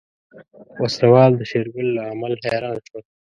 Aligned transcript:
وسله 0.81 1.07
وال 1.13 1.31
د 1.37 1.41
شېرګل 1.49 1.87
له 1.97 2.01
عمل 2.11 2.33
حيران 2.43 2.77
شول. 2.87 3.03